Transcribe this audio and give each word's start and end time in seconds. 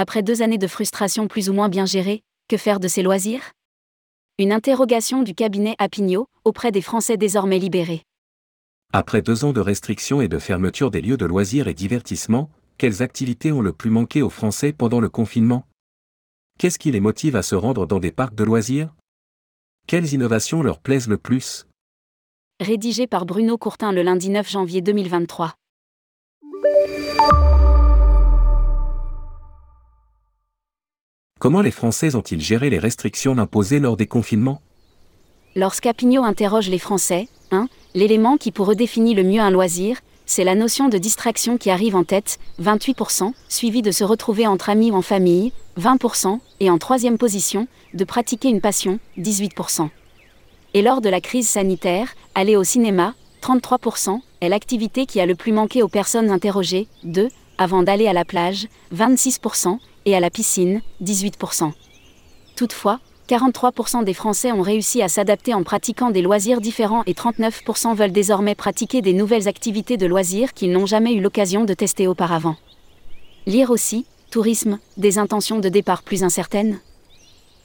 Après 0.00 0.22
deux 0.22 0.42
années 0.42 0.58
de 0.58 0.68
frustration 0.68 1.26
plus 1.26 1.50
ou 1.50 1.52
moins 1.52 1.68
bien 1.68 1.84
gérées, 1.84 2.22
que 2.48 2.56
faire 2.56 2.78
de 2.78 2.86
ces 2.86 3.02
loisirs? 3.02 3.50
Une 4.38 4.52
interrogation 4.52 5.24
du 5.24 5.34
cabinet 5.34 5.74
Appignot 5.80 6.28
auprès 6.44 6.70
des 6.70 6.82
Français 6.82 7.16
désormais 7.16 7.58
libérés. 7.58 8.04
Après 8.92 9.22
deux 9.22 9.44
ans 9.44 9.52
de 9.52 9.60
restrictions 9.60 10.20
et 10.20 10.28
de 10.28 10.38
fermeture 10.38 10.92
des 10.92 11.00
lieux 11.00 11.16
de 11.16 11.26
loisirs 11.26 11.66
et 11.66 11.74
divertissement, 11.74 12.48
quelles 12.78 13.02
activités 13.02 13.50
ont 13.50 13.60
le 13.60 13.72
plus 13.72 13.90
manqué 13.90 14.22
aux 14.22 14.30
Français 14.30 14.72
pendant 14.72 15.00
le 15.00 15.08
confinement? 15.08 15.66
Qu'est-ce 16.60 16.78
qui 16.78 16.92
les 16.92 17.00
motive 17.00 17.34
à 17.34 17.42
se 17.42 17.56
rendre 17.56 17.84
dans 17.84 17.98
des 17.98 18.12
parcs 18.12 18.36
de 18.36 18.44
loisirs? 18.44 18.94
Quelles 19.88 20.12
innovations 20.12 20.62
leur 20.62 20.78
plaisent 20.78 21.08
le 21.08 21.18
plus? 21.18 21.66
Rédigé 22.60 23.08
par 23.08 23.26
Bruno 23.26 23.58
Courtin 23.58 23.90
le 23.90 24.02
lundi 24.02 24.30
9 24.30 24.48
janvier 24.48 24.80
2023. 24.80 25.56
Comment 31.48 31.62
les 31.62 31.70
Français 31.70 32.14
ont-ils 32.14 32.42
géré 32.42 32.68
les 32.68 32.78
restrictions 32.78 33.38
imposées 33.38 33.78
lors 33.78 33.96
des 33.96 34.06
confinements? 34.06 34.60
Lorsqu'Apignot 35.56 36.22
interroge 36.22 36.68
les 36.68 36.78
Français, 36.78 37.26
1. 37.52 37.68
L'élément 37.94 38.36
qui 38.36 38.52
pour 38.52 38.66
redéfinir 38.66 39.16
le 39.16 39.22
mieux 39.22 39.40
un 39.40 39.50
loisir, 39.50 39.96
c'est 40.26 40.44
la 40.44 40.54
notion 40.54 40.90
de 40.90 40.98
distraction 40.98 41.56
qui 41.56 41.70
arrive 41.70 41.96
en 41.96 42.04
tête, 42.04 42.38
28%, 42.60 43.32
suivi 43.48 43.80
de 43.80 43.92
se 43.92 44.04
retrouver 44.04 44.46
entre 44.46 44.68
amis 44.68 44.90
ou 44.90 44.96
en 44.96 45.00
famille, 45.00 45.54
20%, 45.80 46.38
et 46.60 46.68
en 46.68 46.76
troisième 46.76 47.16
position, 47.16 47.66
de 47.94 48.04
pratiquer 48.04 48.50
une 48.50 48.60
passion, 48.60 48.98
18%. 49.16 49.88
Et 50.74 50.82
lors 50.82 51.00
de 51.00 51.08
la 51.08 51.22
crise 51.22 51.48
sanitaire, 51.48 52.12
aller 52.34 52.56
au 52.56 52.64
cinéma, 52.64 53.14
33%, 53.40 54.20
est 54.42 54.50
l'activité 54.50 55.06
qui 55.06 55.18
a 55.18 55.24
le 55.24 55.34
plus 55.34 55.52
manqué 55.52 55.82
aux 55.82 55.88
personnes 55.88 56.28
interrogées, 56.28 56.88
2. 57.04 57.30
Avant 57.56 57.82
d'aller 57.82 58.06
à 58.06 58.12
la 58.12 58.26
plage, 58.26 58.68
26%, 58.94 59.78
et 60.08 60.16
à 60.16 60.20
la 60.20 60.30
piscine, 60.30 60.80
18%. 61.02 61.70
Toutefois, 62.56 63.00
43% 63.28 64.04
des 64.04 64.14
Français 64.14 64.52
ont 64.52 64.62
réussi 64.62 65.02
à 65.02 65.08
s'adapter 65.08 65.52
en 65.52 65.62
pratiquant 65.62 66.10
des 66.10 66.22
loisirs 66.22 66.62
différents 66.62 67.02
et 67.06 67.12
39% 67.12 67.94
veulent 67.94 68.10
désormais 68.10 68.54
pratiquer 68.54 69.02
des 69.02 69.12
nouvelles 69.12 69.48
activités 69.48 69.98
de 69.98 70.06
loisirs 70.06 70.54
qu'ils 70.54 70.72
n'ont 70.72 70.86
jamais 70.86 71.12
eu 71.12 71.20
l'occasion 71.20 71.66
de 71.66 71.74
tester 71.74 72.06
auparavant. 72.06 72.56
Lire 73.46 73.70
aussi, 73.70 74.06
tourisme, 74.30 74.78
des 74.96 75.18
intentions 75.18 75.58
de 75.58 75.68
départ 75.68 76.02
plus 76.02 76.24
incertaines 76.24 76.80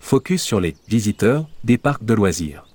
Focus 0.00 0.42
sur 0.42 0.58
les 0.58 0.74
visiteurs 0.88 1.46
des 1.62 1.78
parcs 1.78 2.04
de 2.04 2.12
loisirs. 2.12 2.66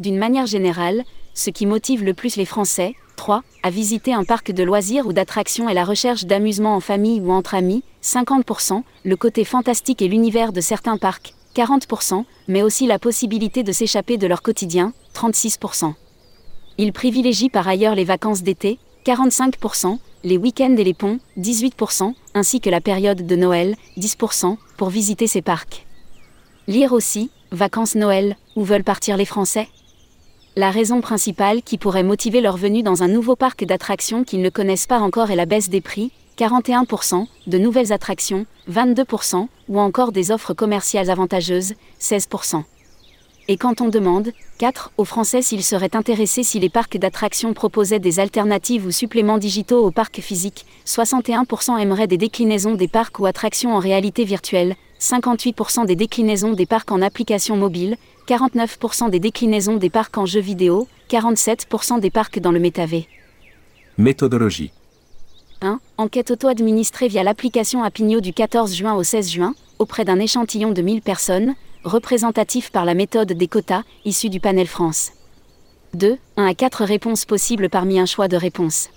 D'une 0.00 0.18
manière 0.18 0.46
générale, 0.46 1.04
ce 1.34 1.50
qui 1.50 1.66
motive 1.66 2.02
le 2.02 2.14
plus 2.14 2.34
les 2.34 2.46
Français, 2.46 2.96
3. 3.22 3.44
À 3.62 3.70
visiter 3.70 4.12
un 4.12 4.24
parc 4.24 4.50
de 4.50 4.64
loisirs 4.64 5.06
ou 5.06 5.12
d'attractions 5.12 5.68
et 5.68 5.74
la 5.74 5.84
recherche 5.84 6.24
d'amusement 6.24 6.74
en 6.74 6.80
famille 6.80 7.20
ou 7.20 7.30
entre 7.30 7.54
amis, 7.54 7.84
50%, 8.02 8.82
le 9.04 9.16
côté 9.16 9.44
fantastique 9.44 10.02
et 10.02 10.08
l'univers 10.08 10.52
de 10.52 10.60
certains 10.60 10.96
parcs, 10.96 11.32
40%, 11.54 12.24
mais 12.48 12.62
aussi 12.62 12.88
la 12.88 12.98
possibilité 12.98 13.62
de 13.62 13.70
s'échapper 13.70 14.16
de 14.16 14.26
leur 14.26 14.42
quotidien, 14.42 14.92
36%. 15.14 15.94
Ils 16.78 16.92
privilégient 16.92 17.48
par 17.48 17.68
ailleurs 17.68 17.94
les 17.94 18.02
vacances 18.02 18.42
d'été, 18.42 18.80
45%, 19.06 19.98
les 20.24 20.36
week-ends 20.36 20.74
et 20.76 20.82
les 20.82 20.92
ponts, 20.92 21.20
18%, 21.38 22.14
ainsi 22.34 22.60
que 22.60 22.70
la 22.70 22.80
période 22.80 23.24
de 23.24 23.36
Noël, 23.36 23.76
10%, 23.98 24.56
pour 24.76 24.88
visiter 24.88 25.28
ces 25.28 25.42
parcs. 25.42 25.86
Lire 26.66 26.92
aussi, 26.92 27.30
vacances 27.52 27.94
Noël, 27.94 28.36
où 28.56 28.64
veulent 28.64 28.82
partir 28.82 29.16
les 29.16 29.26
Français? 29.26 29.68
La 30.54 30.70
raison 30.70 31.00
principale 31.00 31.62
qui 31.62 31.78
pourrait 31.78 32.02
motiver 32.02 32.42
leur 32.42 32.58
venue 32.58 32.82
dans 32.82 33.02
un 33.02 33.08
nouveau 33.08 33.36
parc 33.36 33.64
d'attractions 33.64 34.22
qu'ils 34.22 34.42
ne 34.42 34.50
connaissent 34.50 34.86
pas 34.86 34.98
encore 34.98 35.30
est 35.30 35.36
la 35.36 35.46
baisse 35.46 35.70
des 35.70 35.80
prix, 35.80 36.12
41%, 36.36 37.26
de 37.46 37.58
nouvelles 37.58 37.90
attractions, 37.90 38.44
22%, 38.70 39.48
ou 39.70 39.80
encore 39.80 40.12
des 40.12 40.30
offres 40.30 40.52
commerciales 40.52 41.08
avantageuses, 41.08 41.72
16%. 41.98 42.64
Et 43.48 43.56
quand 43.56 43.80
on 43.80 43.88
demande, 43.88 44.32
4, 44.58 44.92
aux 44.98 45.06
Français 45.06 45.40
s'ils 45.40 45.64
seraient 45.64 45.96
intéressés 45.96 46.42
si 46.42 46.60
les 46.60 46.68
parcs 46.68 46.98
d'attractions 46.98 47.54
proposaient 47.54 47.98
des 47.98 48.20
alternatives 48.20 48.84
ou 48.84 48.90
suppléments 48.90 49.38
digitaux 49.38 49.82
aux 49.82 49.90
parcs 49.90 50.20
physiques, 50.20 50.66
61% 50.84 51.78
aimeraient 51.78 52.06
des 52.06 52.18
déclinaisons 52.18 52.74
des 52.74 52.88
parcs 52.88 53.18
ou 53.20 53.24
attractions 53.24 53.74
en 53.74 53.78
réalité 53.78 54.24
virtuelle, 54.24 54.76
58% 55.02 55.84
des 55.84 55.96
déclinaisons 55.96 56.52
des 56.52 56.64
parcs 56.64 56.92
en 56.92 57.02
application 57.02 57.56
mobile, 57.56 57.96
49% 58.28 59.10
des 59.10 59.18
déclinaisons 59.18 59.76
des 59.76 59.90
parcs 59.90 60.16
en 60.16 60.26
jeux 60.26 60.40
vidéo, 60.40 60.86
47% 61.10 61.98
des 61.98 62.10
parcs 62.10 62.38
dans 62.38 62.52
le 62.52 62.60
métavé. 62.60 63.08
Méthodologie 63.98 64.70
1. 65.60 65.80
Enquête 65.98 66.30
auto-administrée 66.30 67.08
via 67.08 67.24
l'application 67.24 67.82
Apigno 67.82 68.20
du 68.20 68.32
14 68.32 68.74
juin 68.74 68.94
au 68.94 69.02
16 69.02 69.28
juin, 69.28 69.54
auprès 69.80 70.04
d'un 70.04 70.20
échantillon 70.20 70.70
de 70.70 70.82
1000 70.82 71.02
personnes, 71.02 71.54
représentatif 71.82 72.70
par 72.70 72.84
la 72.84 72.94
méthode 72.94 73.32
des 73.32 73.48
quotas, 73.48 73.82
issue 74.04 74.28
du 74.28 74.38
panel 74.38 74.68
France. 74.68 75.10
2. 75.94 76.16
1 76.36 76.46
à 76.46 76.54
4 76.54 76.84
réponses 76.84 77.24
possibles 77.24 77.68
parmi 77.68 77.98
un 77.98 78.06
choix 78.06 78.28
de 78.28 78.36
réponses. 78.36 78.88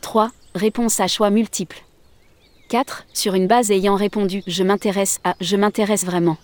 3. 0.00 0.32
Réponse 0.56 0.98
à 0.98 1.06
choix 1.06 1.30
multiples. 1.30 1.84
4. 2.70 3.04
Sur 3.12 3.34
une 3.34 3.48
base 3.48 3.72
ayant 3.72 3.96
répondu 3.96 4.44
Je 4.46 4.62
m'intéresse 4.62 5.18
à 5.24 5.34
Je 5.40 5.56
m'intéresse 5.56 6.04
vraiment. 6.04 6.36